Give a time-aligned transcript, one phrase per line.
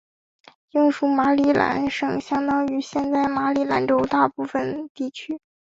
[0.71, 5.39] 英属马里兰省相当于现在马里兰州的大部分地区。